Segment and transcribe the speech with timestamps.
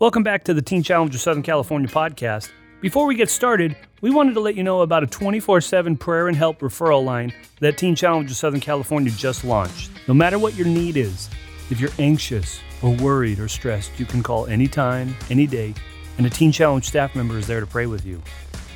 [0.00, 2.50] Welcome back to the Teen Challenge of Southern California podcast.
[2.80, 6.28] Before we get started, we wanted to let you know about a 24 7 prayer
[6.28, 9.90] and help referral line that Teen Challenge of Southern California just launched.
[10.06, 11.28] No matter what your need is,
[11.68, 15.74] if you're anxious or worried or stressed, you can call anytime, any day,
[16.16, 18.22] and a Teen Challenge staff member is there to pray with you.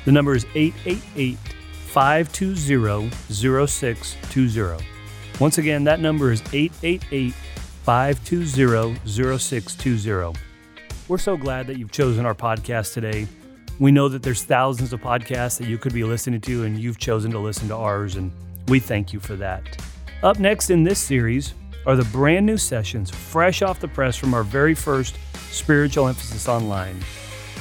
[0.03, 1.37] The number is 888
[1.85, 4.85] 520 0620.
[5.39, 7.33] Once again, that number is 888
[7.85, 10.52] 520 0620.
[11.09, 13.27] We're so glad that you've chosen our podcast today.
[13.77, 16.97] We know that there's thousands of podcasts that you could be listening to, and you've
[16.97, 18.31] chosen to listen to ours, and
[18.69, 19.85] we thank you for that.
[20.23, 21.55] Up next in this series
[21.85, 25.17] are the brand new sessions, fresh off the press from our very first
[25.51, 26.97] Spiritual Emphasis Online.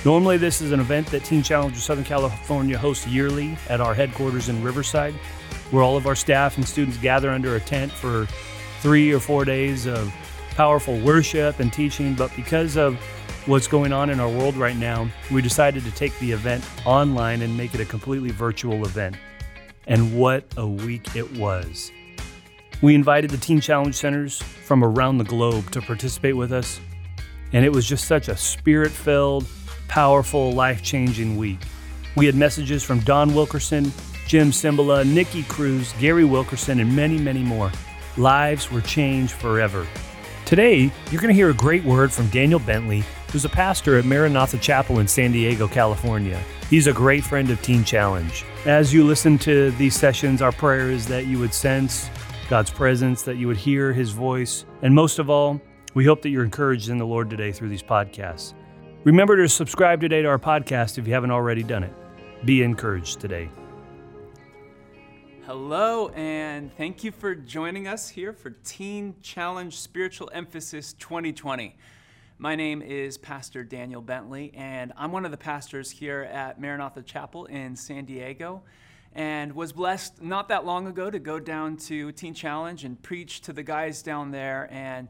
[0.04, 3.92] Normally, this is an event that Teen Challenge of Southern California hosts yearly at our
[3.92, 5.14] headquarters in Riverside,
[5.72, 8.26] where all of our staff and students gather under a tent for
[8.80, 10.14] three or four days of
[10.50, 12.14] powerful worship and teaching.
[12.14, 13.00] But because of
[13.46, 17.42] what's going on in our world right now, we decided to take the event online
[17.42, 19.16] and make it a completely virtual event.
[19.86, 21.90] And what a week it was!
[22.82, 26.80] We invited the Teen Challenge Centers from around the globe to participate with us,
[27.52, 29.46] and it was just such a spirit filled,
[29.88, 31.60] powerful, life changing week.
[32.16, 33.92] We had messages from Don Wilkerson,
[34.26, 37.72] Jim Cymbala, Nicky Cruz, Gary Wilkerson, and many, many more.
[38.16, 39.86] Lives were changed forever.
[40.44, 44.04] Today, you're going to hear a great word from Daniel Bentley, who's a pastor at
[44.04, 46.38] Maranatha Chapel in San Diego, California.
[46.68, 48.44] He's a great friend of Teen Challenge.
[48.66, 52.10] As you listen to these sessions, our prayer is that you would sense
[52.50, 55.58] God's presence, that you would hear his voice, and most of all,
[55.94, 58.52] we hope that you're encouraged in the Lord today through these podcasts.
[59.04, 61.92] Remember to subscribe today to our podcast if you haven't already done it.
[62.44, 63.48] Be encouraged today.
[65.46, 71.74] Hello, and thank you for joining us here for Teen Challenge Spiritual Emphasis 2020.
[72.42, 77.02] My name is Pastor Daniel Bentley, and I'm one of the pastors here at Maranatha
[77.02, 78.64] Chapel in San Diego.
[79.14, 83.42] And was blessed not that long ago to go down to Teen Challenge and preach
[83.42, 85.08] to the guys down there and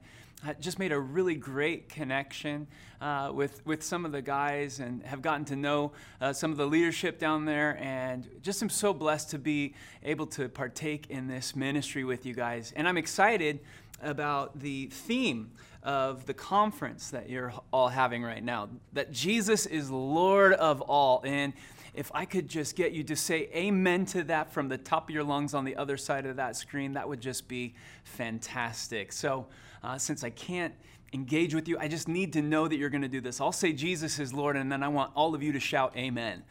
[0.61, 2.67] just made a really great connection
[3.03, 5.91] uh, with, with some of the guys and have gotten to know
[6.21, 7.77] uh, some of the leadership down there.
[7.81, 9.75] And just am so blessed to be
[10.05, 12.73] able to partake in this ministry with you guys.
[12.77, 13.59] And I'm excited
[14.01, 15.51] about the theme
[15.83, 21.23] of the conference that you're all having right now that Jesus is Lord of all.
[21.25, 21.55] And
[21.95, 25.15] if I could just get you to say amen to that from the top of
[25.15, 27.75] your lungs on the other side of that screen, that would just be
[28.05, 29.13] fantastic.
[29.13, 29.47] So,
[29.83, 30.73] uh, since I can't
[31.13, 33.41] engage with you, I just need to know that you're going to do this.
[33.41, 36.43] I'll say Jesus is Lord, and then I want all of you to shout amen.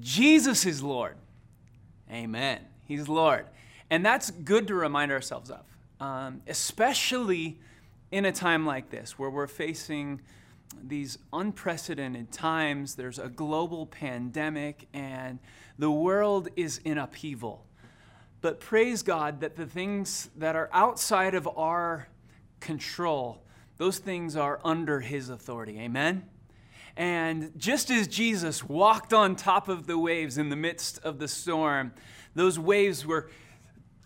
[0.00, 1.16] Jesus is Lord.
[2.10, 2.60] Amen.
[2.86, 3.46] He's Lord.
[3.90, 5.64] And that's good to remind ourselves of,
[6.00, 7.58] um, especially
[8.10, 10.20] in a time like this where we're facing
[10.82, 12.94] these unprecedented times.
[12.94, 15.38] There's a global pandemic, and
[15.78, 17.66] the world is in upheaval.
[18.40, 22.08] But praise God that the things that are outside of our
[22.60, 23.41] control,
[23.82, 25.76] those things are under His authority.
[25.80, 26.22] Amen?
[26.96, 31.26] And just as Jesus walked on top of the waves in the midst of the
[31.26, 31.92] storm,
[32.36, 33.28] those waves were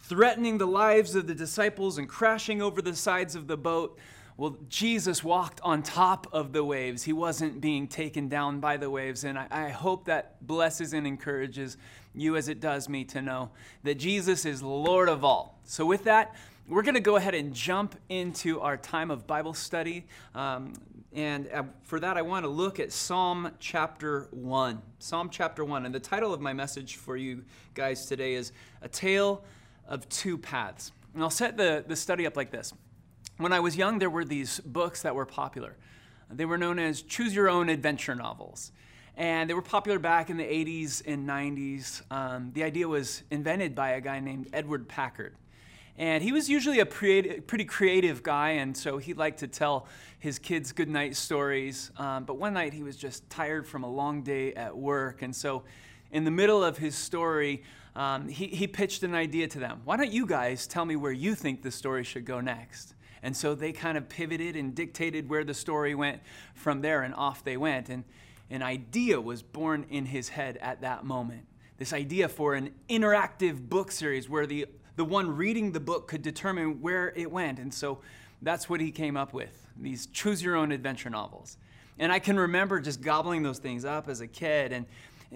[0.00, 3.98] threatening the lives of the disciples and crashing over the sides of the boat.
[4.38, 7.02] Well, Jesus walked on top of the waves.
[7.02, 9.24] He wasn't being taken down by the waves.
[9.24, 11.76] And I, I, hope that blesses and encourages
[12.14, 13.50] you as it does me to know
[13.82, 15.60] that Jesus is Lord of all.
[15.64, 16.34] So, with that,
[16.68, 20.04] we're going to go ahead and jump into our time of Bible study.
[20.34, 20.72] Um,
[21.12, 24.82] and uh, for that, I want to look at Psalm chapter 1.
[24.98, 25.86] Psalm chapter 1.
[25.86, 27.44] And the title of my message for you
[27.74, 29.44] guys today is A Tale
[29.86, 30.90] of Two Paths.
[31.14, 32.74] And I'll set the, the study up like this.
[33.36, 35.76] When I was young, there were these books that were popular.
[36.30, 38.72] They were known as choose your own adventure novels.
[39.16, 42.02] And they were popular back in the 80s and 90s.
[42.10, 45.36] Um, the idea was invented by a guy named Edward Packard.
[45.98, 49.86] And he was usually a pretty creative guy, and so he liked to tell
[50.18, 51.90] his kids goodnight stories.
[51.96, 55.22] Um, but one night he was just tired from a long day at work.
[55.22, 55.64] And so,
[56.10, 57.62] in the middle of his story,
[57.94, 59.80] um, he, he pitched an idea to them.
[59.84, 62.94] Why don't you guys tell me where you think the story should go next?
[63.22, 66.20] And so they kind of pivoted and dictated where the story went
[66.54, 67.88] from there, and off they went.
[67.88, 68.04] And
[68.50, 71.46] an idea was born in his head at that moment.
[71.78, 74.66] This idea for an interactive book series where the,
[74.96, 77.58] the one reading the book could determine where it went.
[77.58, 77.98] And so
[78.42, 81.58] that's what he came up with these choose your own adventure novels.
[81.98, 84.72] And I can remember just gobbling those things up as a kid.
[84.72, 84.86] And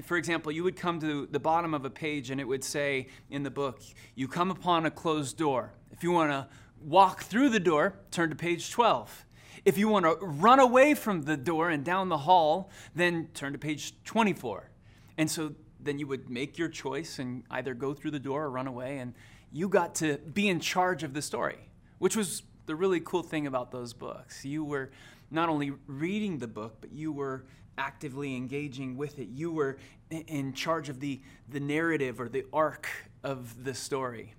[0.04, 3.08] for example, you would come to the bottom of a page and it would say
[3.30, 3.80] in the book,
[4.14, 5.72] You come upon a closed door.
[5.92, 6.46] If you want to
[6.82, 9.26] walk through the door, turn to page 12.
[9.64, 13.52] If you want to run away from the door and down the hall, then turn
[13.52, 14.70] to page 24.
[15.18, 18.50] And so then you would make your choice and either go through the door or
[18.50, 19.14] run away, and
[19.52, 21.58] you got to be in charge of the story,
[21.98, 24.44] which was the really cool thing about those books.
[24.44, 24.90] You were
[25.30, 27.44] not only reading the book, but you were
[27.78, 29.28] actively engaging with it.
[29.28, 29.78] You were
[30.10, 32.88] in charge of the, the narrative or the arc
[33.22, 34.34] of the story.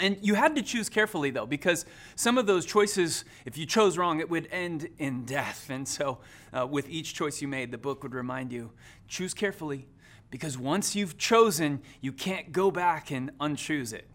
[0.00, 1.84] And you had to choose carefully, though, because
[2.14, 5.68] some of those choices, if you chose wrong, it would end in death.
[5.68, 6.18] And so,
[6.52, 8.70] uh, with each choice you made, the book would remind you
[9.08, 9.88] choose carefully,
[10.30, 14.08] because once you've chosen, you can't go back and unchoose it.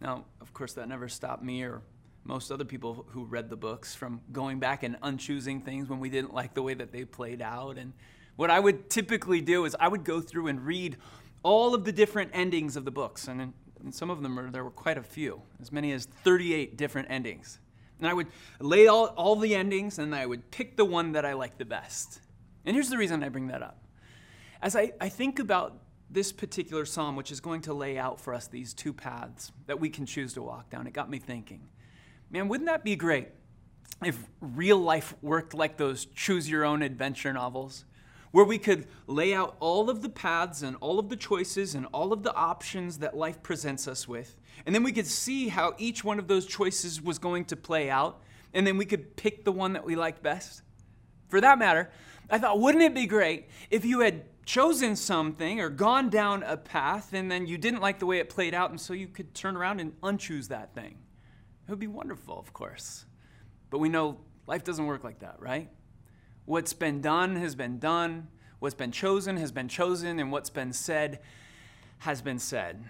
[0.00, 1.82] Now, of course, that never stopped me or
[2.24, 6.10] most other people who read the books from going back and unchoosing things when we
[6.10, 7.78] didn't like the way that they played out.
[7.78, 7.94] And
[8.36, 10.98] what I would typically do is I would go through and read
[11.42, 13.28] all of the different endings of the books.
[13.28, 13.52] And,
[13.90, 17.60] some of them, were, there were quite a few, as many as 38 different endings.
[17.98, 18.26] And I would
[18.60, 21.64] lay all, all the endings and I would pick the one that I liked the
[21.64, 22.20] best.
[22.64, 23.78] And here's the reason I bring that up.
[24.60, 25.78] As I, I think about
[26.10, 29.78] this particular psalm, which is going to lay out for us these two paths that
[29.78, 31.68] we can choose to walk down, it got me thinking
[32.30, 33.28] man, wouldn't that be great
[34.04, 37.84] if real life worked like those choose your own adventure novels?
[38.30, 41.86] Where we could lay out all of the paths and all of the choices and
[41.86, 44.36] all of the options that life presents us with.
[44.66, 47.88] And then we could see how each one of those choices was going to play
[47.88, 48.20] out.
[48.52, 50.60] And then we could pick the one that we liked best.
[51.28, 51.90] For that matter,
[52.28, 56.56] I thought, wouldn't it be great if you had chosen something or gone down a
[56.56, 59.34] path and then you didn't like the way it played out, and so you could
[59.34, 60.96] turn around and unchoose that thing?
[61.66, 63.04] It would be wonderful, of course.
[63.68, 64.16] But we know
[64.46, 65.68] life doesn't work like that, right?
[66.46, 68.28] What's been done has been done,
[68.58, 71.20] what's been chosen has been chosen, and what's been said
[71.98, 72.82] has been said.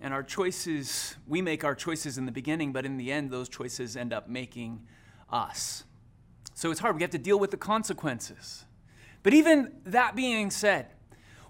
[0.00, 3.48] And our choices, we make our choices in the beginning, but in the end, those
[3.48, 4.84] choices end up making
[5.30, 5.84] us.
[6.54, 6.96] So it's hard.
[6.96, 8.64] We have to deal with the consequences.
[9.28, 10.86] But even that being said,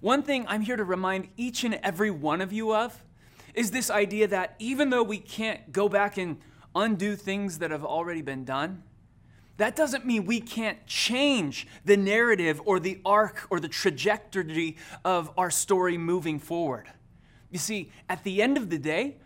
[0.00, 3.04] one thing I'm here to remind each and every one of you of
[3.54, 6.38] is this idea that even though we can't go back and
[6.74, 8.82] undo things that have already been done,
[9.58, 15.30] that doesn't mean we can't change the narrative or the arc or the trajectory of
[15.38, 16.90] our story moving forward.
[17.48, 19.18] You see, at the end of the day,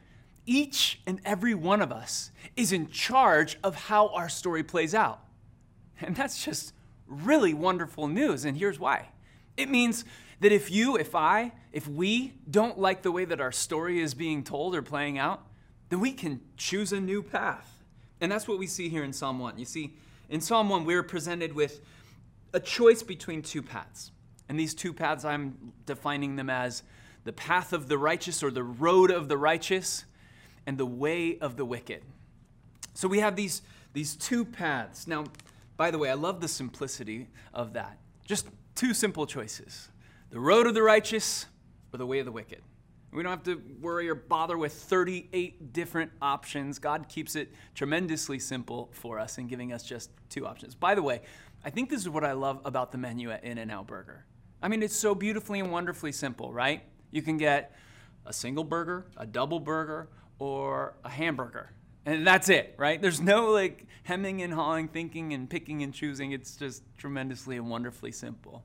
[0.44, 5.20] each and every one of us is in charge of how our story plays out.
[6.02, 6.74] And that's just
[7.12, 8.44] really wonderful news.
[8.44, 9.08] And here's why
[9.56, 10.04] it means
[10.40, 14.14] that if you, if I, if we don't like the way that our story is
[14.14, 15.46] being told or playing out,
[15.88, 17.84] then we can choose a new path.
[18.20, 19.58] And that's what we see here in Psalm 1.
[19.58, 19.94] You see,
[20.28, 21.80] in Psalm 1, we're presented with
[22.52, 24.10] a choice between two paths.
[24.48, 26.82] And these two paths, I'm defining them as
[27.24, 30.04] the path of the righteous or the road of the righteous
[30.66, 32.02] and the way of the wicked.
[32.94, 33.62] So we have these,
[33.92, 35.06] these two paths.
[35.06, 35.24] Now,
[35.76, 37.98] by the way, I love the simplicity of that.
[38.26, 39.88] Just two simple choices
[40.30, 41.46] the road of the righteous
[41.92, 42.62] or the way of the wicked.
[43.12, 46.78] We don't have to worry or bother with 38 different options.
[46.78, 50.74] God keeps it tremendously simple for us in giving us just two options.
[50.74, 51.20] By the way,
[51.62, 54.24] I think this is what I love about the menu at In N Out Burger.
[54.62, 56.82] I mean, it's so beautifully and wonderfully simple, right?
[57.10, 57.76] You can get
[58.24, 60.08] a single burger, a double burger,
[60.38, 61.72] or a hamburger.
[62.04, 63.00] And that's it, right?
[63.00, 66.32] There's no like hemming and hawing, thinking and picking and choosing.
[66.32, 68.64] It's just tremendously and wonderfully simple.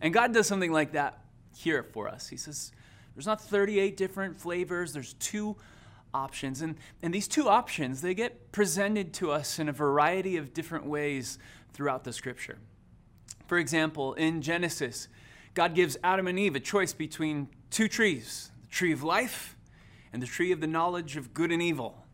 [0.00, 1.18] And God does something like that
[1.56, 2.28] here for us.
[2.28, 2.72] He says,
[3.14, 5.56] there's not 38 different flavors, there's two
[6.14, 6.62] options.
[6.62, 10.86] And, and these two options, they get presented to us in a variety of different
[10.86, 11.38] ways
[11.72, 12.58] throughout the scripture.
[13.46, 15.08] For example, in Genesis,
[15.54, 19.56] God gives Adam and Eve a choice between two trees the tree of life
[20.12, 22.04] and the tree of the knowledge of good and evil.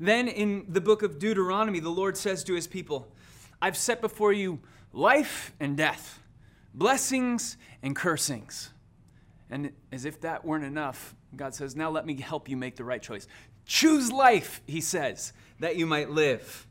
[0.00, 3.08] Then in the book of Deuteronomy, the Lord says to his people,
[3.60, 4.60] I've set before you
[4.92, 6.20] life and death
[6.74, 8.70] blessings and cursings.
[9.50, 12.84] And as if that weren't enough, God says, Now let me help you make the
[12.84, 13.26] right choice.
[13.66, 16.66] Choose life, he says, that you might live.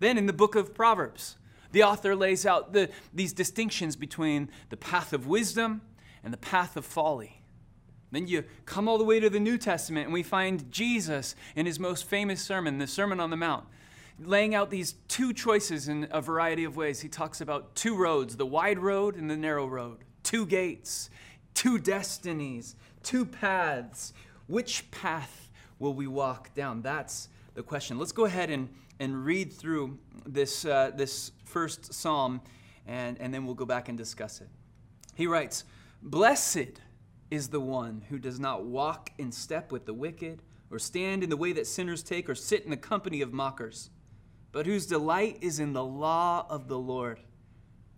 [0.00, 1.36] Then in the book of Proverbs,
[1.72, 5.82] the author lays out the, these distinctions between the path of wisdom
[6.24, 7.37] and the path of folly.
[8.10, 11.66] Then you come all the way to the New Testament, and we find Jesus in
[11.66, 13.64] his most famous sermon, the Sermon on the Mount
[14.20, 17.00] laying out these two choices in a variety of ways.
[17.00, 21.10] He talks about two roads the wide road and the narrow road, two gates,
[21.54, 24.12] two destinies, two paths.
[24.46, 26.82] Which path will we walk down?
[26.82, 27.98] That's the question.
[27.98, 32.40] Let's go ahead and, and read through this, uh, this first psalm,
[32.86, 34.48] and, and then we'll go back and discuss it.
[35.14, 35.64] He writes,
[36.02, 36.80] Blessed
[37.30, 41.30] is the one who does not walk in step with the wicked, or stand in
[41.30, 43.90] the way that sinners take, or sit in the company of mockers
[44.52, 47.20] but whose delight is in the law of the Lord,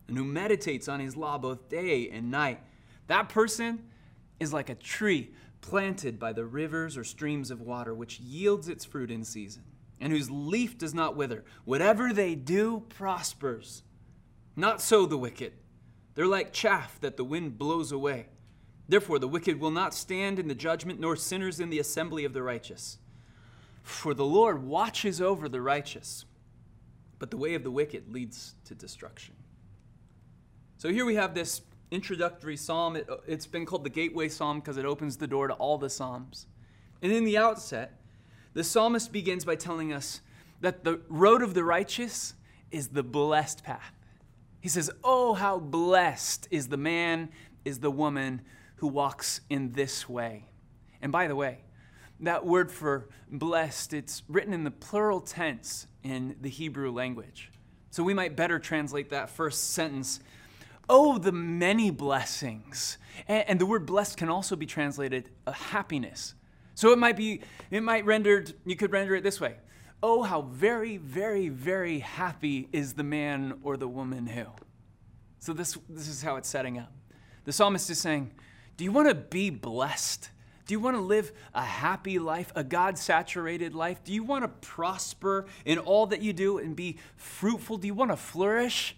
[0.09, 2.61] and who meditates on his law both day and night.
[3.07, 3.87] That person
[4.41, 8.85] is like a tree planted by the rivers or streams of water, which yields its
[8.85, 9.63] fruit in season,
[10.01, 11.45] and whose leaf does not wither.
[11.65, 13.83] Whatever they do prospers.
[14.57, 15.53] Not so the wicked.
[16.15, 18.27] They're like chaff that the wind blows away.
[18.91, 22.33] Therefore, the wicked will not stand in the judgment, nor sinners in the assembly of
[22.33, 22.99] the righteous.
[23.85, 26.25] For the Lord watches over the righteous,
[27.21, 29.37] but the way of the wicked leads to destruction.
[30.77, 32.97] So here we have this introductory psalm.
[32.97, 35.89] It, has been called the Gateway Psalm because it opens the door to all the
[35.89, 36.49] psalms.
[37.01, 38.01] And in the outset,
[38.55, 40.21] the psalmist begins by telling us
[40.63, 42.35] that the road of the righteous
[42.73, 43.93] is the blessed path.
[44.61, 47.29] He says, Oh, how blessed is the man,
[47.65, 48.43] is the woman
[48.81, 50.45] who walks in this way.
[51.01, 51.61] And by the way,
[52.21, 57.51] that word for blessed, it's written in the plural tense in the Hebrew language.
[57.91, 60.21] So we might better translate that first sentence
[60.93, 62.99] Oh, the many blessings.
[63.29, 66.35] And, the word blessed can also be translated happiness.
[66.75, 69.55] So it might be, it might rendered, you could render it this way.
[70.03, 74.57] Oh, how very, very, very happy is the man or the woman who.
[75.39, 76.93] So this, this is how it's setting up.
[77.45, 78.33] The psalmist is saying,
[78.81, 80.31] Do you want to be blessed?
[80.65, 84.03] Do you want to live a happy life, a God saturated life?
[84.03, 87.77] Do you want to prosper in all that you do and be fruitful?
[87.77, 88.97] Do you want to flourish?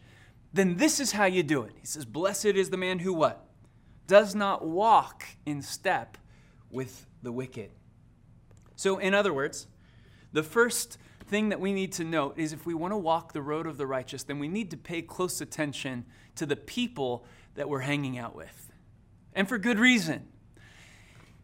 [0.52, 1.72] then this is how you do it.
[1.80, 3.44] He says, Blessed is the man who what?
[4.06, 6.16] Does not walk in step
[6.70, 7.70] with the wicked.
[8.76, 9.66] So, in other words,
[10.32, 10.96] the first
[11.26, 13.78] thing that we need to note is if we want to walk the road of
[13.78, 16.04] the righteous, then we need to pay close attention
[16.36, 17.24] to the people
[17.56, 18.61] that we're hanging out with.
[19.34, 20.28] And for good reason.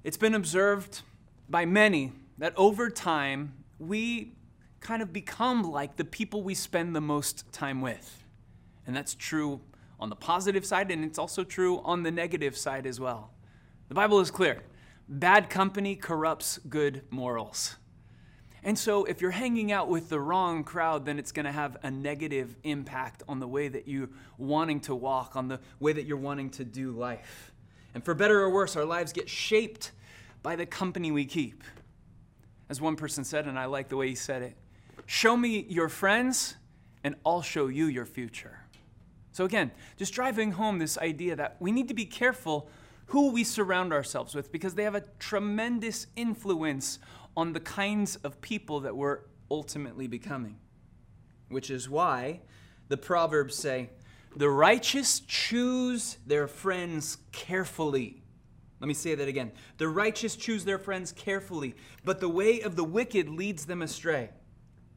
[0.05, 1.03] It's been observed
[1.49, 4.35] by many that over time, we
[4.81, 8.25] kind of become like the people we spend the most time with.
[8.87, 9.61] And that's true
[10.01, 13.33] on the positive side, and it's also true on the negative side as well.
[13.89, 14.63] The Bible is clear
[15.09, 17.77] bad company corrupts good morals.
[18.63, 21.77] And so, if you're hanging out with the wrong crowd, then it's going to have
[21.83, 26.05] a negative impact on the way that you're wanting to walk, on the way that
[26.05, 27.53] you're wanting to do life.
[27.95, 29.93] And for better or worse, our lives get shaped
[30.43, 31.63] by the company we keep.
[32.69, 34.57] As one person said, and I like the way he said it
[35.07, 36.57] show me your friends,
[37.03, 38.61] and I'll show you your future.
[39.33, 42.69] So, again, just driving home this idea that we need to be careful
[43.07, 46.99] who we surround ourselves with because they have a tremendous influence
[47.37, 50.59] on the kinds of people that we're ultimately becoming.
[51.49, 52.41] Which is why
[52.89, 53.91] the Proverbs say,
[54.37, 58.23] The righteous choose their friends carefully.
[58.81, 59.53] Let me say that again.
[59.79, 64.31] The righteous choose their friends carefully, but the way of the wicked leads them astray.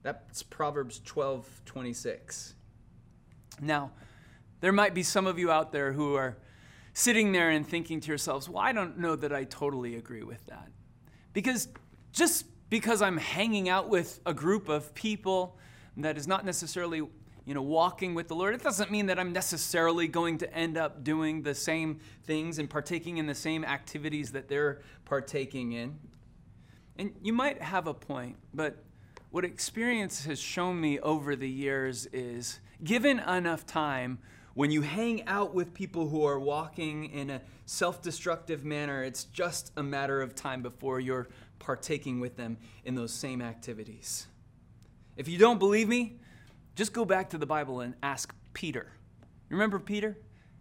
[0.04, 2.56] That's Proverbs 12 26.
[3.62, 3.92] Now,
[4.60, 6.38] there might be some of you out there who are
[6.94, 10.46] sitting there and thinking to yourselves, well, I don't know that I totally agree with
[10.48, 10.70] that.
[11.34, 11.68] Because
[12.12, 15.58] just because I'm hanging out with a group of people
[15.98, 17.02] that is not necessarily
[17.45, 20.77] you know walking with the lord it doesn't mean that i'm necessarily going to end
[20.77, 25.98] up doing the same things and partaking in the same activities that they're partaking in
[26.98, 28.83] and you might have a point but
[29.31, 34.19] what experience has shown me over the years is given enough time
[34.53, 39.24] when you hang out with people who are walking in a self destructive manner, it's
[39.25, 41.29] just a matter of time before you're
[41.60, 44.27] partaking with them in those same activities.
[45.15, 46.19] If you don't believe me,
[46.75, 48.92] just go back to the Bible and ask Peter.
[49.50, 50.18] Remember Peter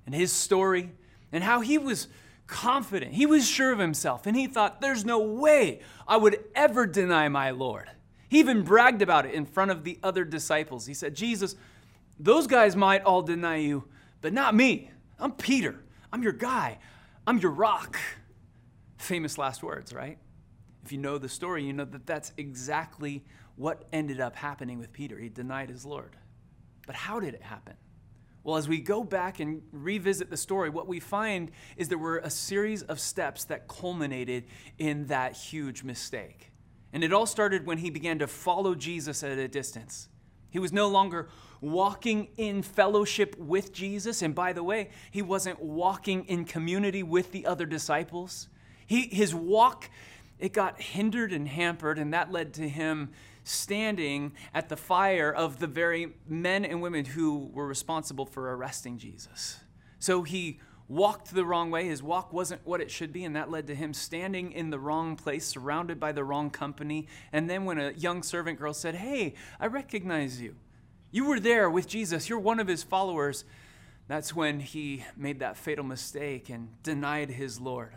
[0.06, 0.90] and his story
[1.32, 2.08] and how he was
[2.46, 6.86] confident, he was sure of himself, and he thought, There's no way I would ever
[6.86, 7.88] deny my Lord.
[8.28, 10.86] He even bragged about it in front of the other disciples.
[10.86, 11.56] He said, Jesus,
[12.18, 13.84] those guys might all deny you,
[14.20, 14.90] but not me.
[15.18, 15.82] I'm Peter.
[16.12, 16.78] I'm your guy.
[17.26, 17.98] I'm your rock.
[18.98, 20.18] Famous last words, right?
[20.84, 23.24] If you know the story, you know that that's exactly
[23.60, 25.18] what ended up happening with Peter.
[25.18, 26.16] He denied his Lord.
[26.86, 27.74] But how did it happen?
[28.42, 32.18] Well, as we go back and revisit the story, what we find is there were
[32.18, 34.44] a series of steps that culminated
[34.78, 36.50] in that huge mistake.
[36.94, 40.08] And it all started when he began to follow Jesus at a distance.
[40.48, 41.28] He was no longer
[41.60, 44.22] walking in fellowship with Jesus.
[44.22, 48.48] And by the way, he wasn't walking in community with the other disciples.
[48.86, 49.90] He, his walk,
[50.38, 53.10] it got hindered and hampered, and that led to him
[53.50, 58.98] standing at the fire of the very men and women who were responsible for arresting
[58.98, 59.58] Jesus.
[59.98, 61.86] So he walked the wrong way.
[61.86, 64.78] His walk wasn't what it should be, and that led to him standing in the
[64.78, 67.06] wrong place, surrounded by the wrong company.
[67.32, 70.56] And then when a young servant girl said, Hey, I recognize you.
[71.12, 73.44] You were there with Jesus, you're one of his followers.
[74.08, 77.94] That's when he made that fatal mistake and denied his Lord.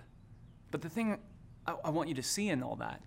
[0.69, 1.17] But the thing
[1.65, 3.01] I, I want you to see in all that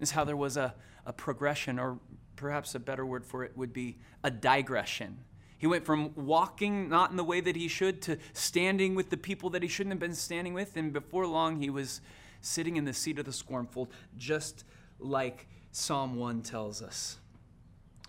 [0.00, 0.74] is how there was a,
[1.06, 1.98] a progression, or
[2.36, 5.18] perhaps a better word for it would be a digression
[5.58, 9.16] he went from walking not in the way that he should to standing with the
[9.16, 10.76] people that he shouldn't have been standing with.
[10.76, 12.00] And before long, he was
[12.40, 14.64] sitting in the seat of the scornful, just
[15.00, 17.18] like Psalm 1 tells us.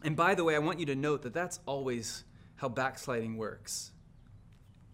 [0.03, 2.24] And by the way, I want you to note that that's always
[2.58, 3.91] how backsliding works.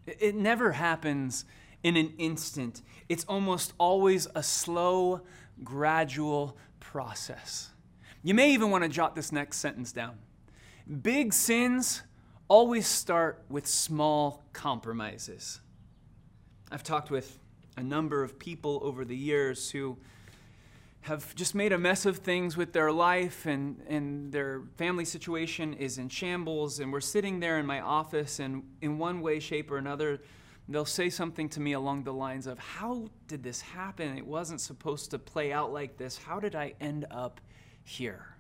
[0.08, 1.44] It never happens
[1.84, 5.22] in an instant, it's almost always a slow,
[5.64, 6.58] gradual
[6.96, 7.72] process.
[8.24, 10.18] You may even want to jot this next sentence down.
[11.02, 12.04] Big sins
[12.48, 15.60] always start with small compromises.
[16.72, 17.38] I've talked with
[17.76, 19.98] a number of people over the years who
[21.02, 25.74] have just made a mess of things with their life and, and their family situation
[25.74, 29.70] is in shambles and we're sitting there in my office and in one way shape
[29.70, 30.22] or another
[30.68, 34.18] they'll say something to me along the lines of how did this happen?
[34.18, 36.18] It wasn't supposed to play out like this.
[36.18, 37.40] How did i end up
[37.84, 38.36] here?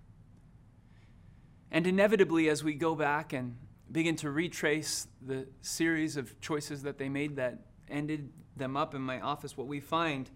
[1.71, 3.57] And inevitably as we go back and
[3.91, 9.01] begin to retrace the series of choices that they made that ended them up in
[9.01, 10.29] my office, what we find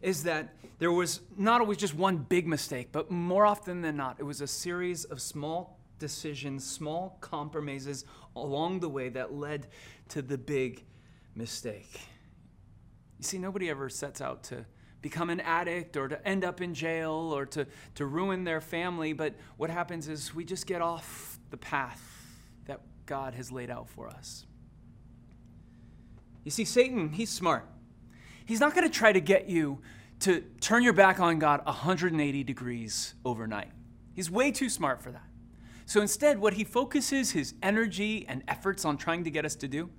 [0.00, 4.16] is that there was not always just one big mistake, but more often than not,
[4.18, 9.68] it was a series of small decisions, small compromises along the way that led
[10.08, 10.84] to the big
[11.34, 12.00] mistake.
[13.18, 14.64] You see, nobody ever sets out to
[15.00, 19.12] become an addict or to end up in jail or to, to ruin their family,
[19.12, 22.00] but what happens is we just get off the path
[22.66, 24.46] that God has laid out for us.
[26.44, 27.68] You see, Satan, he's smart.
[28.44, 29.80] He's not going to try to get you
[30.20, 33.70] to turn your back on God 180 degrees overnight.
[34.14, 35.24] He's way too smart for that.
[35.84, 39.68] So instead, what he focuses his energy and efforts on trying to get us to
[39.68, 39.90] do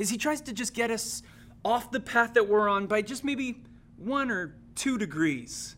[0.00, 1.22] is he tries to just get us
[1.62, 3.62] off the path that we're on by just maybe
[3.98, 5.76] one or two degrees.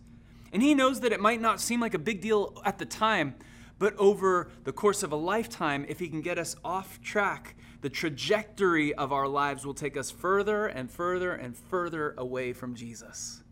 [0.52, 3.34] And he knows that it might not seem like a big deal at the time,
[3.80, 7.90] but over the course of a lifetime, if He can get us off track, the
[7.90, 13.42] trajectory of our lives will take us further and further and further away from Jesus.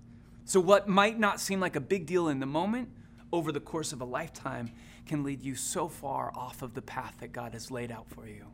[0.45, 2.91] So, what might not seem like a big deal in the moment,
[3.33, 4.71] over the course of a lifetime,
[5.05, 8.29] can lead you so far off of the path that God has laid out for
[8.29, 8.47] you.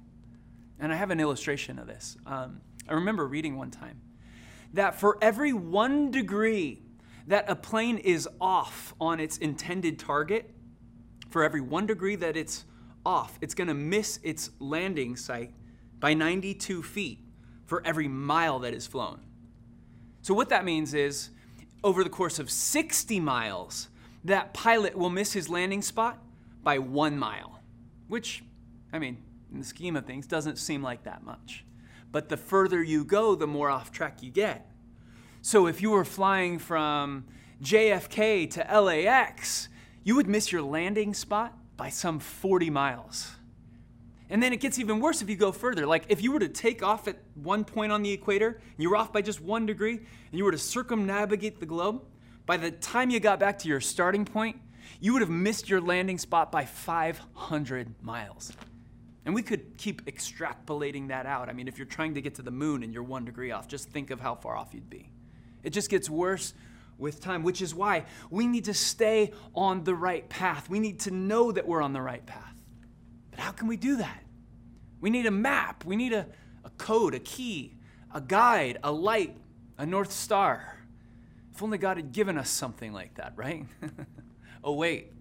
[0.79, 2.17] And I have an illustration of this.
[2.27, 4.01] Um, I remember reading one time
[4.75, 6.83] that for every one degree
[7.27, 10.51] that a plane is off on its intended target,
[11.31, 12.65] for every one degree that it's
[13.05, 15.53] off, it's going to miss its landing site
[15.99, 17.21] by 92 feet
[17.65, 19.21] for every mile that is flown.
[20.23, 21.31] So, what that means is
[21.83, 23.89] over the course of 60 miles,
[24.25, 26.19] that pilot will miss his landing spot
[26.63, 27.61] by one mile,
[28.09, 28.43] which,
[28.93, 29.19] I mean,
[29.53, 31.65] in the scheme of things, doesn't seem like that much.
[32.13, 34.71] But the further you go, the more off track you get.
[35.43, 37.27] So, if you were flying from
[37.63, 39.69] JFK to LAX,
[40.03, 43.37] you would miss your landing spot by some 40 miles.
[44.29, 45.87] And then it gets even worse if you go further.
[45.87, 48.91] Like if you were to take off at one point on the equator, and you
[48.91, 52.03] were off by just one degree, and you were to circumnavigate the globe,
[52.45, 54.61] by the time you got back to your starting point,
[55.01, 58.53] you would have missed your landing spot by 500 miles.
[59.27, 61.49] And we could keep extrapolating that out.
[61.49, 63.67] I mean, if you're trying to get to the moon and you're one degree off,
[63.67, 65.11] just think of how far off you'd be.
[65.65, 66.55] It just gets worse
[66.97, 70.71] with time, which is why we need to stay on the right path.
[70.71, 72.55] We need to know that we're on the right path.
[73.33, 74.23] But how can we do that?
[75.01, 76.29] We need a map, we need a,
[76.65, 77.75] a code, a key,
[78.15, 79.37] a guide, a light,
[79.77, 80.79] a North Star.
[81.53, 83.67] If only God had given us something like that, right?
[84.65, 85.13] oh, wait.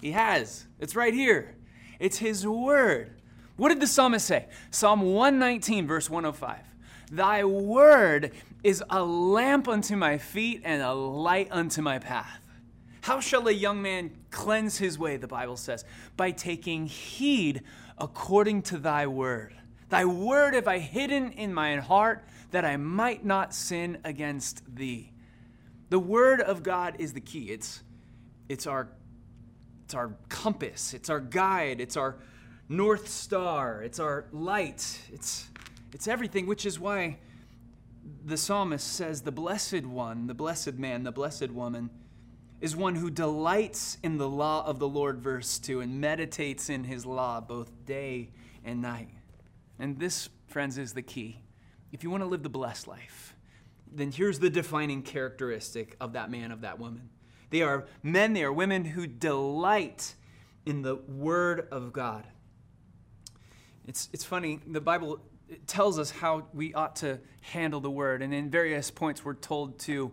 [0.00, 0.66] He has.
[0.78, 1.54] It's right here.
[2.00, 3.12] It's His Word.
[3.56, 4.46] What did the psalmist say?
[4.70, 6.60] Psalm 119, verse 105.
[7.12, 8.32] Thy word
[8.62, 12.40] is a lamp unto my feet and a light unto my path.
[13.02, 15.84] How shall a young man cleanse his way, the Bible says?
[16.16, 17.62] By taking heed
[17.98, 19.54] according to thy word.
[19.88, 25.12] Thy word have I hidden in mine heart that I might not sin against thee.
[25.90, 27.50] The word of God is the key.
[27.50, 27.82] It's,
[28.48, 28.88] it's, our,
[29.90, 32.14] it's our compass, it's our guide, it's our
[32.68, 35.48] north star, it's our light, it's,
[35.92, 37.18] it's everything, which is why
[38.24, 41.90] the psalmist says, The blessed one, the blessed man, the blessed woman,
[42.60, 46.84] is one who delights in the law of the Lord, verse 2, and meditates in
[46.84, 48.30] his law both day
[48.64, 49.08] and night.
[49.80, 51.42] And this, friends, is the key.
[51.90, 53.34] if you want to live the blessed life,
[53.92, 57.10] then here's the defining characteristic of that man, of that woman.
[57.50, 60.14] They are men, they are women who delight
[60.64, 62.26] in the Word of God.
[63.86, 65.20] It's, it's funny, the Bible
[65.66, 69.78] tells us how we ought to handle the Word, and in various points, we're told
[69.80, 70.12] to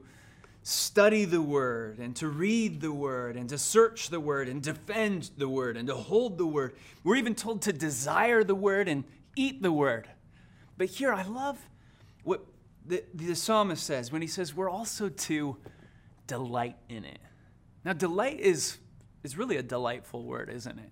[0.64, 5.32] study the Word and to read the Word and to search the Word and defend
[5.38, 6.76] the Word and to hold the Word.
[7.04, 9.04] We're even told to desire the Word and
[9.36, 10.10] eat the Word.
[10.78, 11.58] But here, I love
[12.24, 12.46] what
[12.86, 15.58] the, the psalmist says when he says we're also to
[16.28, 17.20] delight in it.
[17.84, 18.78] Now, delight is,
[19.24, 20.92] is really a delightful word, isn't it?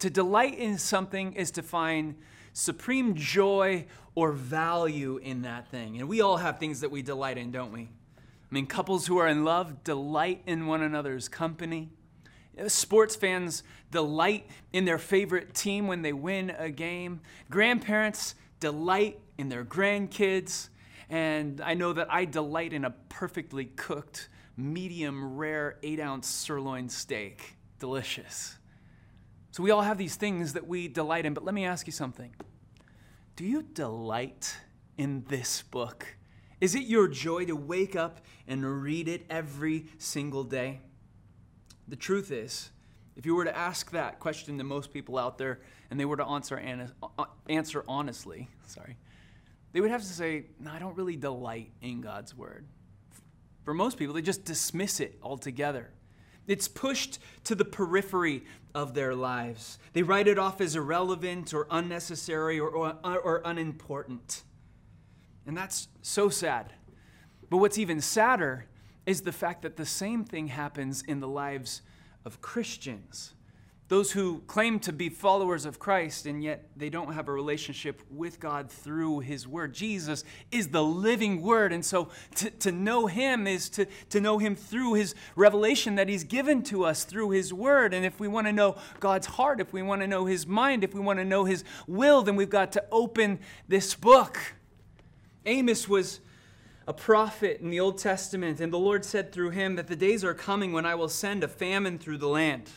[0.00, 2.16] To delight in something is to find
[2.52, 5.98] supreme joy or value in that thing.
[5.98, 7.82] And we all have things that we delight in, don't we?
[7.82, 11.90] I mean, couples who are in love delight in one another's company.
[12.66, 17.20] Sports fans delight in their favorite team when they win a game.
[17.48, 20.68] Grandparents delight in their grandkids.
[21.08, 26.88] And I know that I delight in a perfectly cooked, medium rare, eight ounce sirloin
[26.88, 27.56] steak.
[27.78, 28.58] Delicious.
[29.50, 31.92] So we all have these things that we delight in, but let me ask you
[31.92, 32.34] something.
[33.36, 34.56] Do you delight
[34.96, 36.16] in this book?
[36.60, 40.80] Is it your joy to wake up and read it every single day?
[41.88, 42.70] The truth is,
[43.16, 45.60] if you were to ask that question to most people out there
[45.90, 48.96] and they were to answer, uh, answer honestly, sorry,
[49.72, 52.66] they would have to say, No, I don't really delight in God's word.
[53.64, 55.90] For most people, they just dismiss it altogether.
[56.46, 58.44] It's pushed to the periphery
[58.74, 59.78] of their lives.
[59.92, 64.42] They write it off as irrelevant or unnecessary or, or, or unimportant.
[65.46, 66.72] And that's so sad.
[67.48, 68.66] But what's even sadder
[69.06, 71.82] is the fact that the same thing happens in the lives
[72.24, 73.34] of Christians
[73.92, 78.00] those who claim to be followers of Christ and yet they don't have a relationship
[78.10, 79.74] with God through His Word.
[79.74, 84.38] Jesus is the living Word, and so to, to know Him is to, to know
[84.38, 87.92] Him through His revelation that He's given to us through His Word.
[87.92, 90.84] And if we want to know God's heart, if we want to know His mind,
[90.84, 94.38] if we want to know His will, then we've got to open this book.
[95.44, 96.20] Amos was
[96.86, 100.24] a prophet in the Old Testament, and the Lord said through him that the days
[100.24, 102.70] are coming when I will send a famine through the land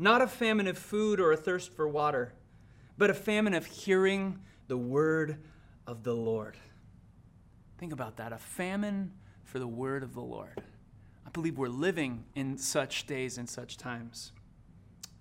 [0.00, 2.32] not a famine of food or a thirst for water,
[2.96, 5.36] but a famine of hearing the word
[5.86, 6.56] of the Lord.
[7.76, 9.12] Think about that a famine
[9.44, 10.62] for the word of the Lord.
[11.26, 14.32] I believe we're living in such days and such times.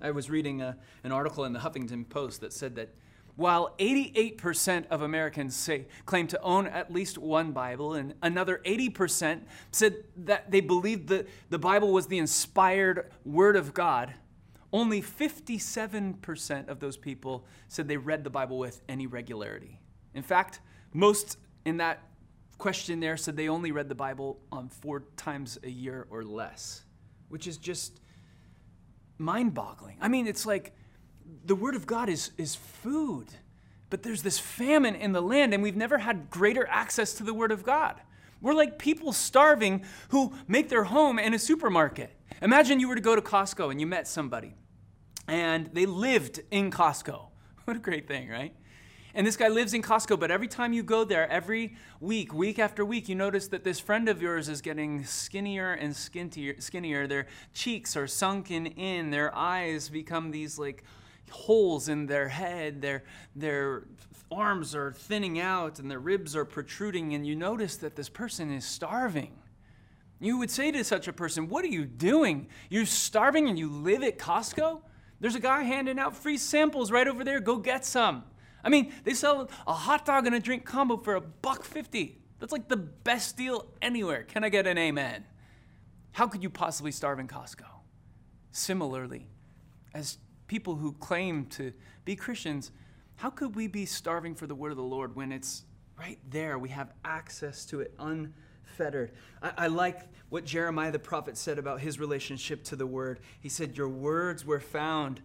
[0.02, 2.96] I was reading a, an article in the Huffington Post that said that
[3.36, 9.42] while 88% of Americans say claim to own at least one Bible, and another 80%
[9.72, 14.14] said that they believed that the Bible was the inspired Word of God,
[14.72, 19.80] only 57% of those people said they read the Bible with any regularity.
[20.14, 20.60] In fact,
[20.94, 22.04] most in that
[22.58, 26.84] question there said they only read the Bible on four times a year or less,
[27.30, 28.00] which is just
[29.18, 29.98] mind boggling.
[30.02, 30.76] I mean, it's like
[31.46, 33.28] the Word of God is, is food,
[33.90, 37.34] but there's this famine in the land, and we've never had greater access to the
[37.34, 38.00] Word of God.
[38.42, 42.12] We're like people starving who make their home in a supermarket.
[42.42, 44.54] Imagine you were to go to Costco and you met somebody
[45.30, 47.26] and they lived in Costco.
[47.66, 48.56] What a great thing, right?
[49.14, 52.58] And this guy lives in Costco, but every time you go there, every week, week
[52.58, 56.56] after week, you notice that this friend of yours is getting skinnier and skinnier.
[56.60, 57.06] skinnier.
[57.06, 60.84] Their cheeks are sunken in, their eyes become these like
[61.30, 63.04] holes in their head, their,
[63.36, 63.84] their
[64.32, 68.54] arms are thinning out, and their ribs are protruding, and you notice that this person
[68.54, 69.38] is starving.
[70.20, 72.48] You would say to such a person, What are you doing?
[72.70, 74.82] You're starving and you live at Costco?
[75.20, 77.40] There's a guy handing out free samples right over there.
[77.40, 78.24] Go get some.
[78.64, 82.22] I mean, they sell a hot dog and a drink combo for a buck fifty.
[82.40, 84.24] That's like the best deal anywhere.
[84.24, 85.26] Can I get an amen?
[86.12, 87.66] How could you possibly starve in Costco?
[88.52, 89.28] Similarly,
[89.94, 91.74] as people who claim to
[92.06, 92.72] be Christians,
[93.18, 95.66] how could we be starving for the word of the Lord when it's
[95.98, 96.58] right there?
[96.58, 97.94] We have access to it
[98.80, 99.12] unfettered.
[99.42, 103.20] I, I like what Jeremiah the prophet said about his relationship to the word.
[103.40, 105.22] He said, Your words were found,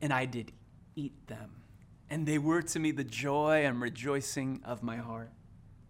[0.00, 0.52] and I did
[0.94, 1.62] eat them.
[2.08, 5.30] And they were to me the joy and rejoicing of my heart.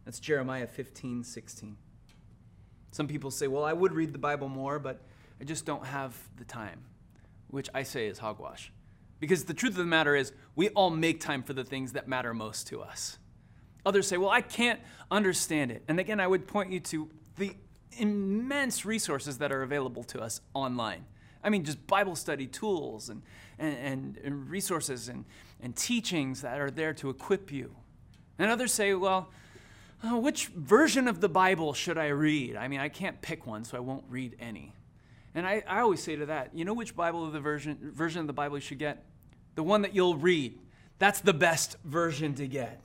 [0.04, 1.76] That's Jeremiah 15, 16.
[2.92, 5.02] Some people say, Well, I would read the Bible more, but
[5.40, 6.84] I just don't have the time,
[7.48, 8.72] which I say is hogwash.
[9.18, 12.06] Because the truth of the matter is, we all make time for the things that
[12.06, 13.18] matter most to us.
[13.86, 15.84] Others say, Well, I can't understand it.
[15.88, 17.54] And again, I would point you to the
[17.92, 21.06] immense resources that are available to us online.
[21.42, 23.22] I mean, just Bible study tools and,
[23.58, 25.24] and, and, resources and,
[25.62, 27.74] and teachings that are there to equip you.
[28.38, 29.30] And others say, well,
[30.02, 32.56] oh, which version of the Bible should I read?
[32.56, 34.74] I mean, I can't pick one, so I won't read any.
[35.36, 38.20] And I, I always say to that, you know which Bible of the version, version
[38.20, 39.04] of the Bible you should get?
[39.54, 40.58] The one that you'll read.
[40.98, 42.82] That's the best version to get.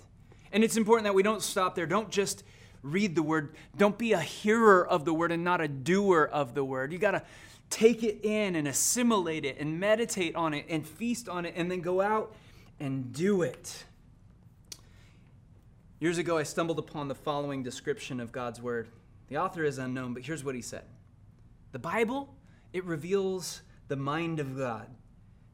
[0.51, 1.85] And it's important that we don't stop there.
[1.85, 2.43] Don't just
[2.83, 3.55] read the word.
[3.77, 6.91] Don't be a hearer of the word and not a doer of the word.
[6.91, 7.23] You got to
[7.69, 11.71] take it in and assimilate it and meditate on it and feast on it and
[11.71, 12.35] then go out
[12.79, 13.85] and do it.
[15.99, 18.89] Years ago, I stumbled upon the following description of God's word.
[19.29, 20.83] The author is unknown, but here's what he said
[21.71, 22.33] The Bible,
[22.73, 24.87] it reveals the mind of God,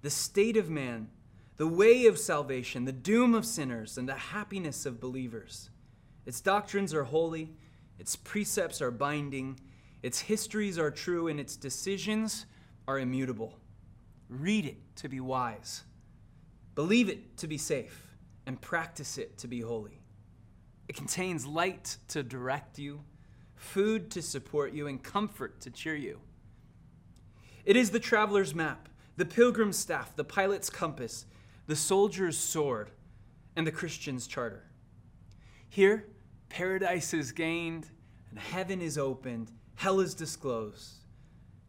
[0.02, 1.10] the state of man,
[1.58, 5.70] the way of salvation, the doom of sinners, and the happiness of believers.
[6.26, 7.52] Its doctrines are holy,
[7.98, 9.60] its precepts are binding,
[10.04, 12.46] its histories are true, and its decisions
[12.88, 13.58] are immutable.
[14.30, 15.84] Read it to be wise,
[16.76, 18.08] believe it to be safe,
[18.46, 20.02] and practice it to be holy.
[20.88, 23.02] It contains light to direct you,
[23.56, 26.20] food to support you, and comfort to cheer you.
[27.66, 31.26] It is the traveler's map, the pilgrim's staff, the pilot's compass,
[31.68, 32.92] the soldier's sword,
[33.56, 34.64] and the Christian's charter.
[35.70, 36.08] Here,
[36.50, 37.90] paradise is gained,
[38.30, 41.04] and heaven is opened, hell is disclosed.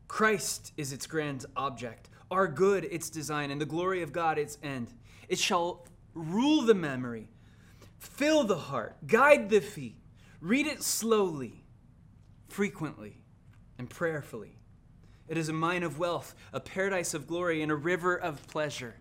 [0.07, 4.59] Christ is its grand object, our good its design, and the glory of God its
[4.63, 4.93] end.
[5.29, 7.29] It shall rule the memory,
[7.99, 9.97] fill the heart, guide the feet.
[10.41, 11.65] Read it slowly,
[12.49, 13.21] frequently,
[13.77, 14.59] and prayerfully.
[15.27, 18.95] It is a mine of wealth, a paradise of glory, and a river of pleasure.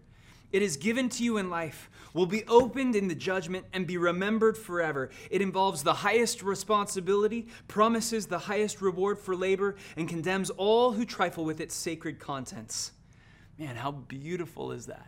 [0.51, 3.97] It is given to you in life, will be opened in the judgment, and be
[3.97, 5.09] remembered forever.
[5.29, 11.05] It involves the highest responsibility, promises the highest reward for labor, and condemns all who
[11.05, 12.91] trifle with its sacred contents.
[13.59, 15.07] Man, how beautiful is that?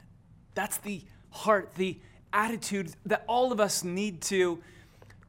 [0.56, 2.00] That's the heart, the
[2.34, 4.62] attitude that all of us need to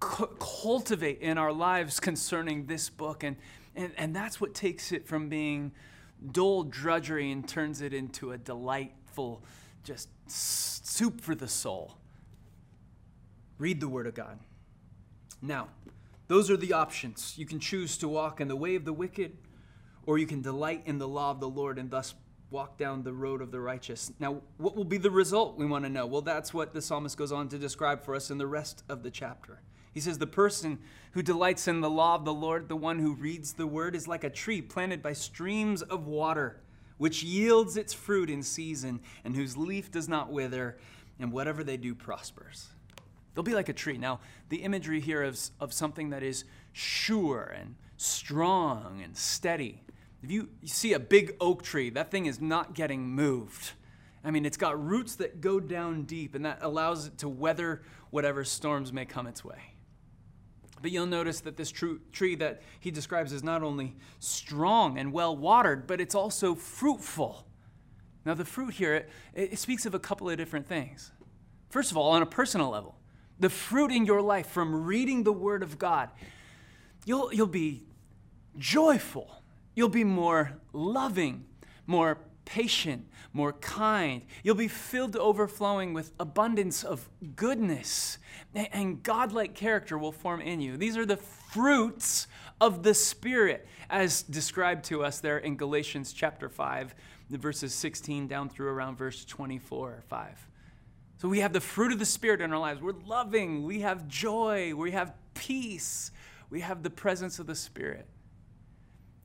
[0.00, 3.22] cultivate in our lives concerning this book.
[3.22, 3.36] And,
[3.76, 5.72] and, and that's what takes it from being
[6.32, 9.42] dull drudgery and turns it into a delightful
[9.84, 11.96] just soup for the soul.
[13.58, 14.38] Read the Word of God.
[15.42, 15.68] Now,
[16.28, 17.34] those are the options.
[17.36, 19.36] You can choose to walk in the way of the wicked,
[20.06, 22.14] or you can delight in the law of the Lord and thus
[22.50, 24.12] walk down the road of the righteous.
[24.18, 25.56] Now, what will be the result?
[25.56, 26.06] We want to know.
[26.06, 29.02] Well, that's what the psalmist goes on to describe for us in the rest of
[29.02, 29.60] the chapter.
[29.92, 30.78] He says, The person
[31.12, 34.08] who delights in the law of the Lord, the one who reads the word, is
[34.08, 36.60] like a tree planted by streams of water
[37.00, 40.76] which yields its fruit in season, and whose leaf does not wither,
[41.18, 42.68] and whatever they do prospers.
[43.32, 43.96] They'll be like a tree.
[43.96, 49.82] Now, the imagery here is of something that is sure and strong and steady.
[50.22, 53.72] If you, you see a big oak tree, that thing is not getting moved.
[54.22, 57.80] I mean, it's got roots that go down deep, and that allows it to weather
[58.10, 59.69] whatever storms may come its way.
[60.82, 65.36] But you'll notice that this tree that he describes is not only strong and well
[65.36, 67.46] watered, but it's also fruitful.
[68.24, 71.12] Now, the fruit here, it, it, speaks of a couple of different things.
[71.70, 72.96] First of all, on a personal level,
[73.38, 76.10] the fruit in your life from reading the Word of God,
[77.04, 77.84] you'll, you'll be
[78.58, 79.42] joyful,
[79.74, 81.46] you'll be more loving,
[81.86, 82.18] more
[82.50, 84.22] patient, more kind.
[84.42, 88.18] You'll be filled to overflowing with abundance of goodness,
[88.54, 90.76] and godlike character will form in you.
[90.76, 92.26] These are the fruits
[92.60, 96.94] of the Spirit, as described to us there in Galatians chapter 5,
[97.30, 100.48] verses 16 down through around verse 24 or 5.
[101.18, 102.80] So we have the fruit of the Spirit in our lives.
[102.80, 106.10] We're loving, we have joy, we have peace,
[106.50, 108.08] we have the presence of the Spirit.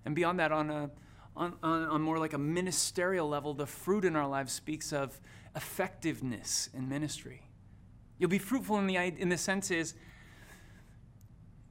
[0.05, 0.91] And beyond that, on a
[1.35, 5.19] on, on, on more like a ministerial level, the fruit in our lives speaks of
[5.55, 7.41] effectiveness in ministry.
[8.17, 9.93] You'll be fruitful in the, in the sense is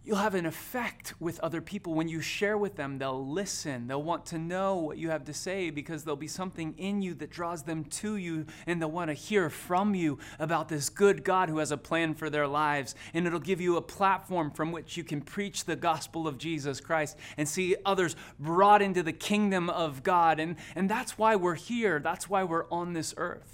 [0.04, 1.94] you'll have an effect with other people.
[1.94, 3.86] When you share with them, they'll listen.
[3.86, 7.14] They'll want to know what you have to say because there'll be something in you
[7.14, 11.24] that draws them to you and they'll want to hear from you about this good
[11.24, 12.94] God who has a plan for their lives.
[13.14, 16.80] And it'll give you a platform from which you can preach the gospel of Jesus
[16.80, 20.38] Christ and see others brought into the kingdom of God.
[20.38, 23.53] And, and that's why we're here, that's why we're on this earth.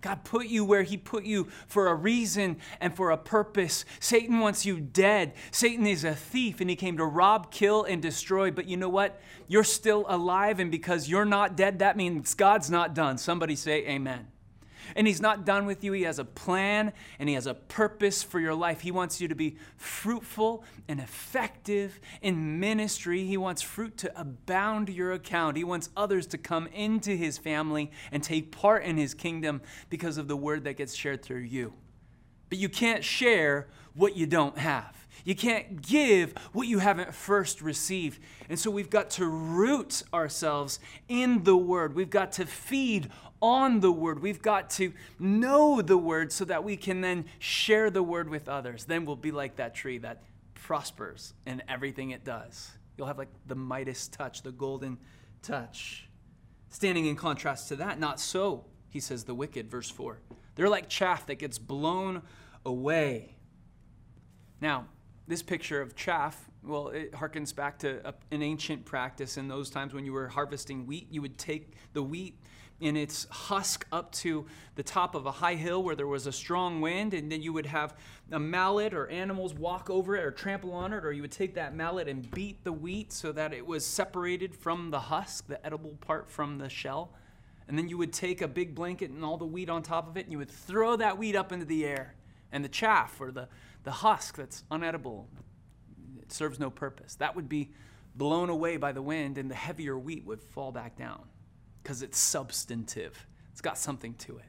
[0.00, 3.84] God put you where He put you for a reason and for a purpose.
[3.98, 5.32] Satan wants you dead.
[5.50, 8.50] Satan is a thief and he came to rob, kill, and destroy.
[8.50, 9.20] But you know what?
[9.48, 13.18] You're still alive, and because you're not dead, that means God's not done.
[13.18, 14.26] Somebody say, Amen.
[14.94, 15.92] And He's not done with you.
[15.92, 18.80] He has a plan and He has a purpose for your life.
[18.80, 23.24] He wants you to be fruitful and effective in ministry.
[23.24, 25.56] He wants fruit to abound your account.
[25.56, 30.18] He wants others to come into His family and take part in His kingdom because
[30.18, 31.72] of the word that gets shared through you.
[32.48, 35.05] But you can't share what you don't have.
[35.24, 38.20] You can't give what you haven't first received.
[38.48, 41.94] And so we've got to root ourselves in the Word.
[41.94, 43.10] We've got to feed
[43.42, 44.20] on the Word.
[44.20, 48.48] We've got to know the Word so that we can then share the Word with
[48.48, 48.84] others.
[48.84, 50.22] Then we'll be like that tree that
[50.54, 52.70] prospers in everything it does.
[52.96, 54.98] You'll have like the Midas touch, the golden
[55.42, 56.08] touch.
[56.70, 60.18] Standing in contrast to that, not so, he says, the wicked, verse 4.
[60.54, 62.22] They're like chaff that gets blown
[62.64, 63.36] away.
[64.60, 64.86] Now,
[65.28, 69.70] this picture of chaff, well, it harkens back to a, an ancient practice in those
[69.70, 71.08] times when you were harvesting wheat.
[71.10, 72.38] You would take the wheat
[72.78, 76.32] in its husk up to the top of a high hill where there was a
[76.32, 77.96] strong wind, and then you would have
[78.30, 81.54] a mallet or animals walk over it or trample on it, or you would take
[81.54, 85.64] that mallet and beat the wheat so that it was separated from the husk, the
[85.64, 87.12] edible part from the shell.
[87.68, 90.16] And then you would take a big blanket and all the wheat on top of
[90.16, 92.14] it, and you would throw that wheat up into the air.
[92.56, 93.48] And the chaff or the,
[93.84, 95.26] the husk that's unedible,
[96.22, 97.14] it serves no purpose.
[97.16, 97.70] That would be
[98.14, 101.20] blown away by the wind, and the heavier wheat would fall back down
[101.82, 103.26] because it's substantive.
[103.52, 104.46] It's got something to it.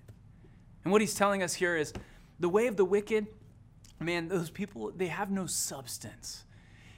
[0.85, 1.91] And what he's telling us here is
[2.39, 3.27] the way of the wicked,
[3.99, 6.45] man, those people, they have no substance.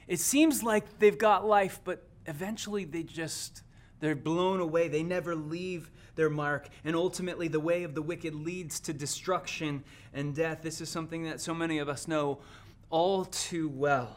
[0.06, 3.64] It seems like they've got life, but eventually they just,
[4.00, 4.88] they're blown away.
[4.88, 6.68] They never leave their mark.
[6.84, 10.62] And ultimately, the way of the wicked leads to destruction and death.
[10.62, 12.40] This is something that so many of us know
[12.88, 14.16] all too well.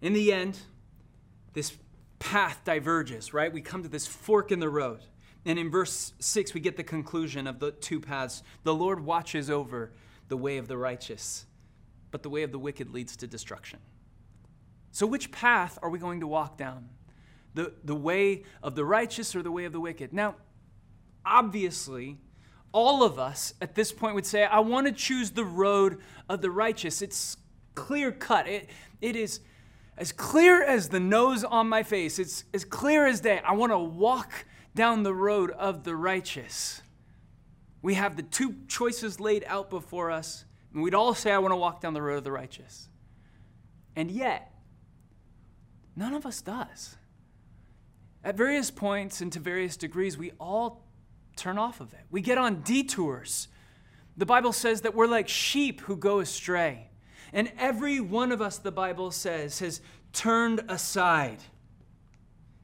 [0.00, 0.58] In the end,
[1.52, 1.76] this
[2.18, 3.52] path diverges, right?
[3.52, 5.00] We come to this fork in the road.
[5.44, 8.42] And in verse 6, we get the conclusion of the two paths.
[8.64, 9.92] The Lord watches over
[10.28, 11.46] the way of the righteous,
[12.10, 13.78] but the way of the wicked leads to destruction.
[14.90, 16.88] So, which path are we going to walk down?
[17.56, 20.12] The, the way of the righteous or the way of the wicked?
[20.12, 20.34] Now,
[21.24, 22.18] obviously,
[22.70, 26.42] all of us at this point would say, I want to choose the road of
[26.42, 27.00] the righteous.
[27.00, 27.38] It's
[27.74, 28.46] clear cut.
[28.46, 28.68] It,
[29.00, 29.40] it is
[29.96, 32.18] as clear as the nose on my face.
[32.18, 33.40] It's as clear as day.
[33.42, 36.82] I want to walk down the road of the righteous.
[37.80, 41.52] We have the two choices laid out before us, and we'd all say, I want
[41.52, 42.90] to walk down the road of the righteous.
[43.94, 44.52] And yet,
[45.96, 46.96] none of us does.
[48.26, 50.82] At various points and to various degrees, we all
[51.36, 52.00] turn off of it.
[52.10, 53.46] We get on detours.
[54.16, 56.90] The Bible says that we're like sheep who go astray.
[57.32, 59.80] And every one of us, the Bible says, has
[60.12, 61.38] turned aside.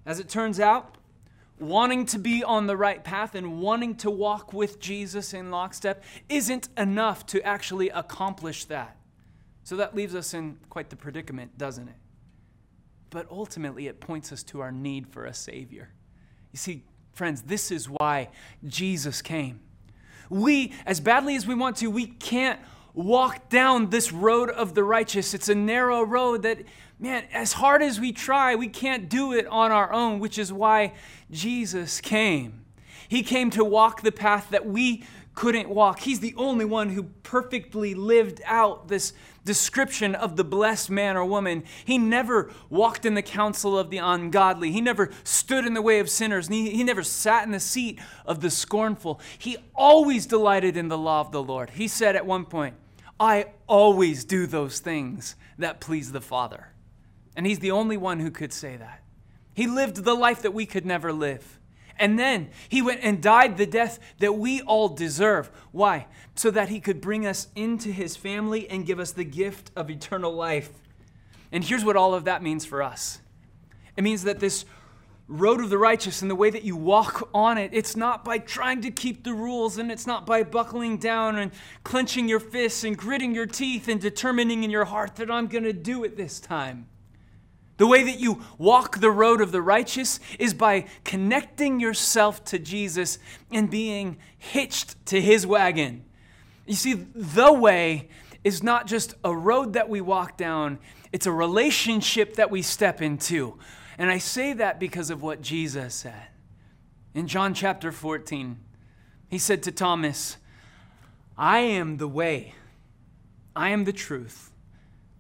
[0.05, 0.99] As it turns out,
[1.61, 6.03] wanting to be on the right path and wanting to walk with Jesus in lockstep
[6.29, 8.97] isn't enough to actually accomplish that.
[9.63, 11.95] So that leaves us in quite the predicament, doesn't it?
[13.13, 15.91] But ultimately, it points us to our need for a Savior.
[16.51, 18.31] You see, friends, this is why
[18.67, 19.61] Jesus came.
[20.31, 22.59] We, as badly as we want to, we can't
[22.95, 25.35] walk down this road of the righteous.
[25.35, 26.63] It's a narrow road that,
[26.99, 30.51] man, as hard as we try, we can't do it on our own, which is
[30.51, 30.95] why
[31.31, 32.65] Jesus came.
[33.09, 36.01] He came to walk the path that we couldn't walk.
[36.01, 39.13] He's the only one who perfectly lived out this
[39.45, 41.65] description of the blessed man or woman.
[41.85, 44.71] He never walked in the counsel of the ungodly.
[44.71, 46.49] He never stood in the way of sinners.
[46.49, 49.21] He, he never sat in the seat of the scornful.
[49.39, 51.71] He always delighted in the law of the Lord.
[51.71, 52.77] He said at one point,
[53.19, 56.69] I always do those things that please the Father.
[57.37, 59.03] And he's the only one who could say that.
[59.55, 61.59] He lived the life that we could never live.
[62.03, 65.53] And then he went and died the death that we all deserve.
[65.71, 66.09] Why?
[66.35, 69.89] So that he could bring us into his family and give us the gift of
[69.89, 70.71] eternal life.
[71.53, 73.21] And here's what all of that means for us
[73.97, 74.65] it means that this
[75.29, 78.39] road of the righteous and the way that you walk on it, it's not by
[78.39, 81.53] trying to keep the rules and it's not by buckling down and
[81.85, 85.63] clenching your fists and gritting your teeth and determining in your heart that I'm going
[85.63, 86.89] to do it this time.
[87.83, 92.61] The way that you walk the road of the righteous is by connecting yourself to
[92.61, 93.19] Jesus
[93.51, 96.05] and being hitched to his wagon.
[96.65, 98.09] You see, the way
[98.45, 100.79] is not just a road that we walk down,
[101.11, 103.59] it's a relationship that we step into.
[103.99, 106.29] And I say that because of what Jesus said.
[107.15, 108.61] In John chapter 14,
[109.27, 110.37] he said to Thomas,
[111.37, 112.55] I am the way,
[113.57, 114.53] I am the truth,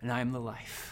[0.00, 0.91] and I am the life.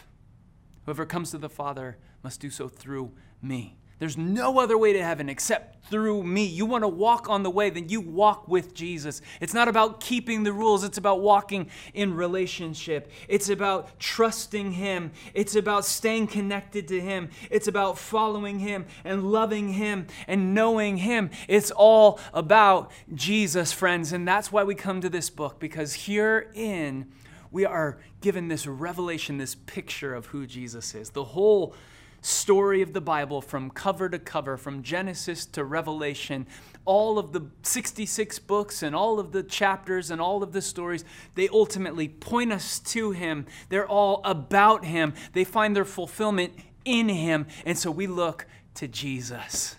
[0.91, 3.77] Whoever comes to the Father must do so through me.
[4.01, 6.45] There's no other way to heaven except through me.
[6.45, 9.23] You want to walk on the way, then you walk with Jesus.
[9.41, 13.09] It's not about keeping the rules, it's about walking in relationship.
[13.29, 15.13] It's about trusting Him.
[15.33, 17.29] It's about staying connected to Him.
[17.53, 21.31] It's about following Him and loving Him and knowing Him.
[21.47, 24.13] It's all about Jesus, friends.
[24.13, 27.07] And that's why we come to this book, because herein
[27.51, 31.11] we are given this revelation, this picture of who Jesus is.
[31.11, 31.75] The whole
[32.23, 36.47] story of the Bible from cover to cover, from Genesis to Revelation,
[36.85, 41.05] all of the 66 books and all of the chapters and all of the stories,
[41.35, 43.47] they ultimately point us to Him.
[43.69, 45.15] They're all about Him.
[45.33, 46.53] They find their fulfillment
[46.85, 47.47] in Him.
[47.65, 49.77] And so we look to Jesus.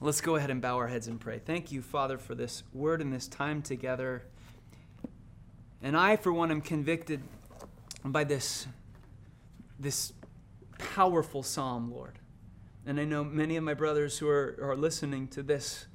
[0.00, 1.38] Let's go ahead and bow our heads and pray.
[1.38, 4.24] Thank you, Father, for this word and this time together.
[5.82, 7.22] And I, for one, am convicted
[8.04, 8.68] by this,
[9.80, 10.12] this
[10.78, 12.18] powerful psalm, Lord.
[12.86, 15.86] And I know many of my brothers who are, are listening to this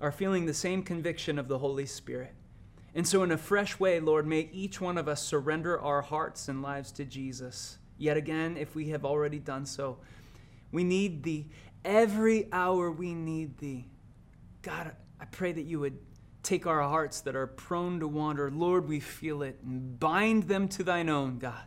[0.00, 2.34] are feeling the same conviction of the Holy Spirit.
[2.94, 6.48] And so, in a fresh way, Lord, may each one of us surrender our hearts
[6.48, 7.76] and lives to Jesus.
[7.98, 9.98] Yet again, if we have already done so,
[10.72, 11.46] we need thee.
[11.84, 13.88] Every hour we need thee.
[14.62, 15.98] God, I pray that you would
[16.46, 18.50] take our hearts that are prone to wander.
[18.50, 21.64] Lord, we feel it, and bind them to thine own, God.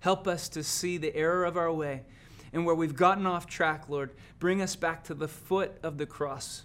[0.00, 2.02] Help us to see the error of our way.
[2.52, 6.06] And where we've gotten off track, Lord, bring us back to the foot of the
[6.06, 6.64] cross.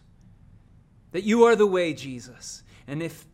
[1.11, 2.61] That you are the way, Jesus.
[2.87, 3.25] And if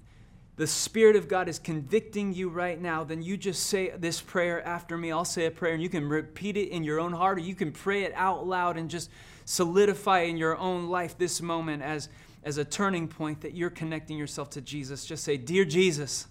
[0.56, 4.66] the Spirit of God is convicting you right now, then you just say this prayer
[4.66, 5.12] after me.
[5.12, 7.56] I'll say a prayer and you can repeat it in your own heart or you
[7.56, 9.10] can pray it out loud and just
[9.44, 12.08] solidify in your own life this moment as,
[12.46, 15.04] as a turning point that you're connecting yourself to Jesus.
[15.04, 16.28] Just say, Dear Jesus,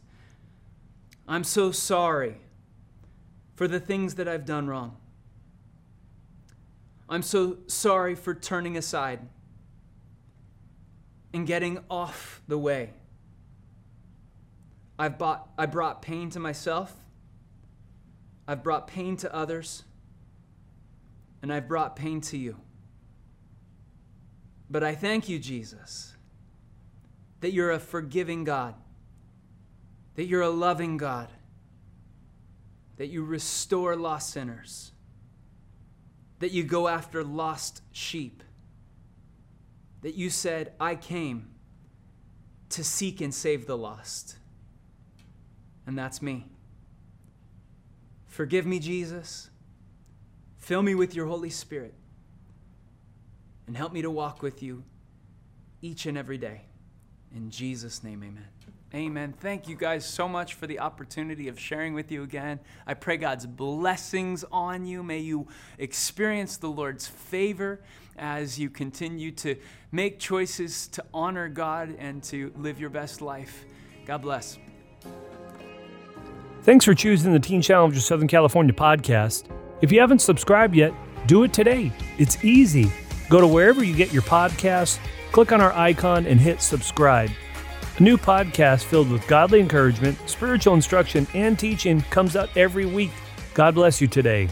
[1.27, 2.37] I'm so sorry
[3.57, 4.97] for the things that I've done wrong.
[7.09, 9.21] I'm so sorry for turning aside
[11.35, 12.91] and getting off the way.
[14.99, 16.95] I've bought, I brought pain to myself,
[18.47, 19.83] I've brought pain to others,
[21.43, 22.57] and I've brought pain to you.
[24.75, 26.15] But I thank you, Jesus,
[27.39, 28.75] that you're a forgiving God,
[30.17, 31.29] that you're a loving God
[32.97, 34.93] that you restore lost sinners,
[36.39, 38.43] that you go after lost sheep,
[40.03, 41.51] that you said, I came
[42.71, 44.37] to seek and save the lost.
[45.87, 46.47] And that's me.
[48.27, 49.51] Forgive me, Jesus.
[50.59, 51.95] Fill me with your Holy Spirit.
[53.67, 54.85] And help me to walk with you
[55.81, 56.63] each and every day.
[57.35, 58.47] In Jesus' name, amen.
[58.95, 59.35] Amen.
[59.41, 62.61] Thank you guys so much for the opportunity of sharing with you again.
[62.87, 65.03] I pray God's blessings on you.
[65.03, 65.49] May you
[65.79, 67.83] experience the Lord's favor
[68.17, 69.57] as you continue to
[69.91, 73.65] make choices to honor God and to live your best life.
[74.07, 74.59] God bless.
[76.63, 79.51] Thanks for choosing the Teen Challenge of Southern California podcast.
[79.83, 80.95] If you haven't subscribed yet,
[81.27, 81.93] do it today.
[82.17, 82.93] It's easy.
[83.35, 85.01] Go to wherever you get your podcasts,
[85.33, 87.31] click on our icon, and hit subscribe.
[87.99, 93.11] A new podcast filled with godly encouragement, spiritual instruction, and teaching comes out every week.
[93.53, 94.49] God bless you today.